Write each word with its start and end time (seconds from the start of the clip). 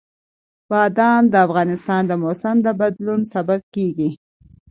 بادام 0.69 1.23
د 1.29 1.35
افغانستان 1.47 2.01
د 2.07 2.11
موسم 2.23 2.55
د 2.65 2.67
بدلون 2.81 3.21
سبب 3.33 3.59
کېږي. 3.75 4.09